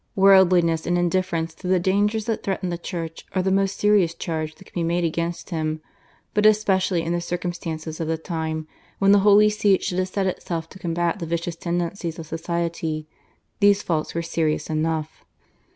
[0.15, 4.55] Worldliness and indifference to the dangers that threatened the Church are the most serious charges
[4.55, 5.79] that can be made against him,
[6.33, 8.67] but especially in the circumstances of the time,
[8.97, 13.07] when the Holy See should have set itself to combat the vicious tendencies of society,
[13.59, 15.23] these faults were serious enough.